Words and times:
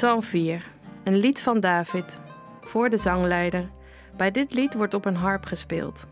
Psalm 0.00 0.22
4, 0.22 0.70
een 1.04 1.16
lied 1.16 1.42
van 1.42 1.60
David, 1.60 2.20
voor 2.60 2.90
de 2.90 2.96
zangleider. 2.96 3.70
Bij 4.16 4.30
dit 4.30 4.52
lied 4.54 4.74
wordt 4.74 4.94
op 4.94 5.04
een 5.04 5.16
harp 5.16 5.44
gespeeld. 5.44 6.06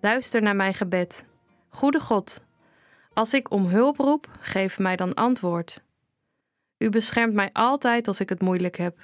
Luister 0.00 0.42
naar 0.42 0.56
mijn 0.56 0.74
gebed. 0.74 1.26
Goede 1.68 2.00
God, 2.00 2.44
als 3.12 3.34
ik 3.34 3.50
om 3.50 3.66
hulp 3.66 3.96
roep, 3.96 4.28
geef 4.40 4.78
mij 4.78 4.96
dan 4.96 5.14
antwoord. 5.14 5.82
U 6.78 6.88
beschermt 6.88 7.34
mij 7.34 7.50
altijd 7.52 8.08
als 8.08 8.20
ik 8.20 8.28
het 8.28 8.40
moeilijk 8.40 8.76
heb. 8.76 8.98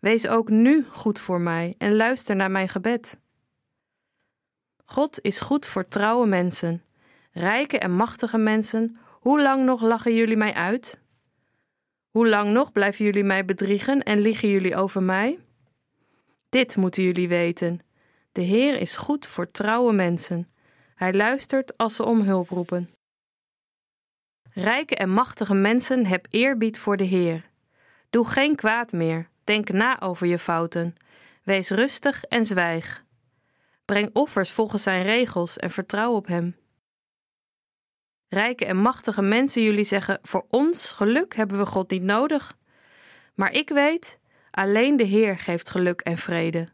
Wees 0.00 0.28
ook 0.28 0.48
nu 0.48 0.86
goed 0.90 1.18
voor 1.18 1.40
mij 1.40 1.74
en 1.78 1.96
luister 1.96 2.36
naar 2.36 2.50
mijn 2.50 2.68
gebed. 2.68 3.18
God 4.84 5.18
is 5.20 5.40
goed 5.40 5.66
voor 5.66 5.88
trouwe 5.88 6.26
mensen, 6.26 6.82
rijke 7.32 7.78
en 7.78 7.92
machtige 7.92 8.38
mensen. 8.38 8.96
Hoe 9.20 9.42
lang 9.42 9.64
nog 9.64 9.80
lachen 9.80 10.14
jullie 10.14 10.36
mij 10.36 10.54
uit? 10.54 11.00
Hoe 12.12 12.28
lang 12.28 12.52
nog 12.52 12.72
blijven 12.72 13.04
jullie 13.04 13.24
mij 13.24 13.44
bedriegen 13.44 14.02
en 14.02 14.18
liegen 14.18 14.48
jullie 14.48 14.76
over 14.76 15.02
mij? 15.02 15.38
Dit 16.48 16.76
moeten 16.76 17.02
jullie 17.02 17.28
weten: 17.28 17.80
de 18.32 18.40
Heer 18.40 18.80
is 18.80 18.96
goed 18.96 19.26
voor 19.26 19.46
trouwe 19.46 19.92
mensen. 19.92 20.48
Hij 20.94 21.12
luistert 21.14 21.76
als 21.76 21.96
ze 21.96 22.04
om 22.04 22.20
hulp 22.20 22.48
roepen. 22.48 22.90
Rijke 24.50 24.96
en 24.96 25.10
machtige 25.10 25.54
mensen, 25.54 26.06
heb 26.06 26.26
eerbied 26.30 26.78
voor 26.78 26.96
de 26.96 27.04
Heer. 27.04 27.50
Doe 28.10 28.26
geen 28.28 28.56
kwaad 28.56 28.92
meer, 28.92 29.28
denk 29.44 29.68
na 29.68 30.00
over 30.00 30.26
je 30.26 30.38
fouten. 30.38 30.94
Wees 31.42 31.70
rustig 31.70 32.24
en 32.24 32.44
zwijg. 32.44 33.04
Breng 33.84 34.10
offers 34.12 34.50
volgens 34.50 34.82
zijn 34.82 35.02
regels 35.02 35.56
en 35.56 35.70
vertrouw 35.70 36.12
op 36.12 36.26
hem. 36.26 36.56
Rijke 38.32 38.64
en 38.64 38.76
machtige 38.76 39.22
mensen, 39.22 39.62
jullie 39.62 39.84
zeggen: 39.84 40.18
Voor 40.22 40.44
ons 40.48 40.92
geluk 40.92 41.34
hebben 41.34 41.58
we 41.58 41.66
God 41.66 41.90
niet 41.90 42.02
nodig. 42.02 42.56
Maar 43.34 43.52
ik 43.52 43.68
weet, 43.68 44.18
alleen 44.50 44.96
de 44.96 45.04
Heer 45.04 45.38
geeft 45.38 45.70
geluk 45.70 46.00
en 46.00 46.18
vrede. 46.18 46.68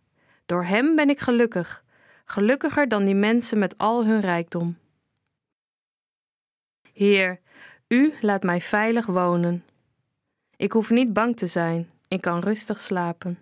Door 0.46 0.64
Hem 0.64 0.96
ben 0.96 1.10
ik 1.10 1.20
gelukkig, 1.20 1.84
gelukkiger 2.24 2.88
dan 2.88 3.04
die 3.04 3.14
mensen 3.14 3.58
met 3.58 3.78
al 3.78 4.04
hun 4.04 4.20
rijkdom. 4.20 4.78
Heer, 6.92 7.40
U 7.88 8.14
laat 8.20 8.42
mij 8.42 8.60
veilig 8.60 9.06
wonen. 9.06 9.64
Ik 10.56 10.72
hoef 10.72 10.90
niet 10.90 11.12
bang 11.12 11.36
te 11.36 11.46
zijn, 11.46 11.90
ik 12.08 12.20
kan 12.20 12.40
rustig 12.40 12.80
slapen. 12.80 13.38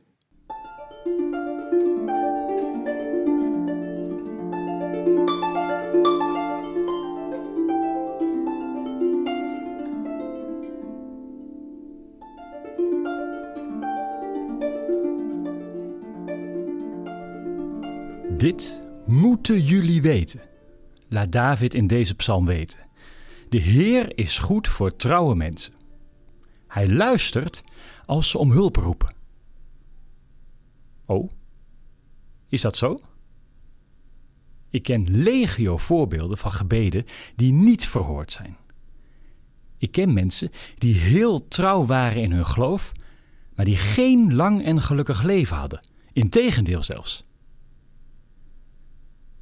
Dit 18.37 18.81
moeten 19.07 19.61
jullie 19.61 20.03
weten. 20.03 20.41
Laat 21.09 21.33
David 21.33 21.75
in 21.75 21.87
deze 21.87 22.15
psalm 22.15 22.47
weten. 22.47 22.79
De 23.49 23.59
Heer 23.59 24.19
is 24.19 24.39
goed 24.39 24.69
voor 24.69 24.97
trouwe 24.97 25.35
mensen. 25.35 25.73
Hij 26.69 26.89
luistert 26.89 27.63
als 28.07 28.31
ze 28.31 28.39
om 28.39 28.51
hulp 28.51 28.77
roepen. 28.77 29.15
Oh, 31.05 31.31
is 32.49 32.61
dat 32.61 32.77
zo? 32.77 33.01
Ik 34.71 34.83
ken 34.83 35.07
legio 35.11 35.77
voorbeelden 35.77 36.39
van 36.39 36.53
gebeden 36.53 37.05
die 37.37 37.53
niet 37.53 37.89
verhoord 37.89 38.33
zijn. 38.33 38.57
Ik 39.79 39.93
ken 39.93 40.13
mensen 40.13 40.51
die 40.79 40.95
heel 40.95 41.49
trouw 41.49 41.87
waren 41.87 42.23
in 42.23 42.33
hun 42.33 42.47
geloof, 42.47 42.93
maar 43.55 43.65
die 43.65 43.77
geen 43.77 44.35
lang 44.35 44.65
en 44.65 44.83
gelukkig 44.83 45.23
leven 45.23 45.57
hadden. 45.57 45.81
Integendeel 46.13 46.83
zelfs. 46.83 47.25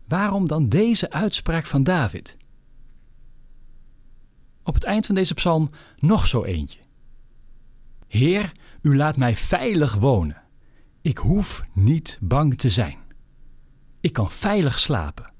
Waarom 0.08 0.48
dan 0.48 0.68
deze 0.68 1.10
uitspraak 1.10 1.66
van 1.66 1.82
David? 1.82 2.36
Op 4.62 4.74
het 4.74 4.84
eind 4.84 5.06
van 5.06 5.14
deze 5.14 5.34
psalm 5.34 5.70
nog 5.98 6.26
zo 6.26 6.44
eentje. 6.44 6.80
Heer, 8.06 8.52
u 8.80 8.96
laat 8.96 9.16
mij 9.16 9.36
veilig 9.36 9.94
wonen. 9.94 10.42
Ik 11.02 11.18
hoef 11.18 11.64
niet 11.72 12.18
bang 12.20 12.58
te 12.58 12.70
zijn. 12.70 12.98
Ik 14.00 14.12
kan 14.12 14.30
veilig 14.30 14.78
slapen. 14.78 15.32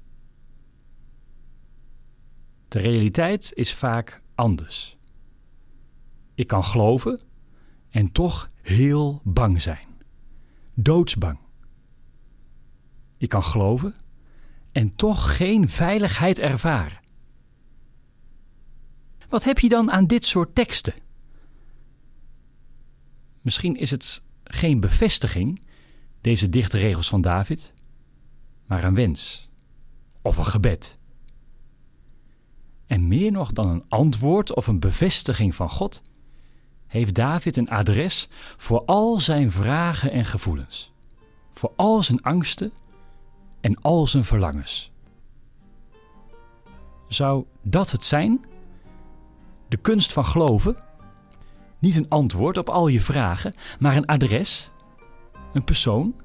De 2.67 2.79
realiteit 2.79 3.51
is 3.53 3.73
vaak 3.73 4.21
anders. 4.35 4.97
Ik 6.33 6.47
kan 6.47 6.63
geloven 6.63 7.21
en 7.89 8.11
toch 8.11 8.49
heel 8.61 9.21
bang 9.23 9.61
zijn. 9.61 9.87
Doodsbang. 10.73 11.39
Ik 13.17 13.29
kan 13.29 13.43
geloven 13.43 13.95
en 14.75 14.95
toch 14.95 15.35
geen 15.35 15.69
veiligheid 15.69 16.39
ervaren. 16.39 16.99
Wat 19.29 19.43
heb 19.43 19.59
je 19.59 19.69
dan 19.69 19.91
aan 19.91 20.05
dit 20.05 20.25
soort 20.25 20.55
teksten? 20.55 20.93
Misschien 23.41 23.75
is 23.75 23.91
het 23.91 24.21
geen 24.43 24.79
bevestiging, 24.79 25.61
deze 26.21 26.49
dichte 26.49 26.77
regels 26.77 27.09
van 27.09 27.21
David, 27.21 27.73
maar 28.65 28.83
een 28.83 28.95
wens 28.95 29.49
of 30.21 30.37
een 30.37 30.45
gebed. 30.45 30.97
En 32.85 33.07
meer 33.07 33.31
nog 33.31 33.51
dan 33.51 33.67
een 33.67 33.85
antwoord 33.87 34.55
of 34.55 34.67
een 34.67 34.79
bevestiging 34.79 35.55
van 35.55 35.69
God, 35.69 36.01
heeft 36.87 37.13
David 37.13 37.57
een 37.57 37.69
adres 37.69 38.27
voor 38.57 38.85
al 38.85 39.19
zijn 39.19 39.51
vragen 39.51 40.11
en 40.11 40.25
gevoelens, 40.25 40.91
voor 41.51 41.73
al 41.75 42.03
zijn 42.03 42.21
angsten 42.21 42.71
en 43.65 43.81
al 43.81 44.07
zijn 44.07 44.23
verlangens. 44.23 44.91
Zou 47.07 47.45
dat 47.61 47.91
het 47.91 48.05
zijn? 48.05 48.45
De 49.67 49.77
kunst 49.77 50.13
van 50.13 50.25
geloven? 50.25 50.77
Niet 51.79 51.95
een 51.95 52.09
antwoord 52.09 52.57
op 52.57 52.69
al 52.69 52.87
je 52.87 53.01
vragen, 53.01 53.53
maar 53.79 53.95
een 53.95 54.05
adres, 54.05 54.69
een 55.53 55.63
persoon 55.63 56.15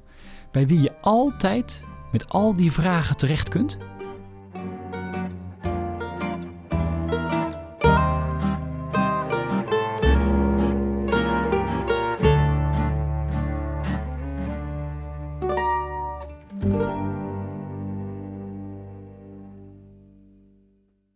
bij 0.53 0.67
wie 0.67 0.81
je 0.81 1.01
altijd 1.01 1.85
met 2.13 2.29
al 2.29 2.55
die 2.55 2.73
vragen 2.73 3.17
terecht 3.17 3.49
kunt? 3.49 3.79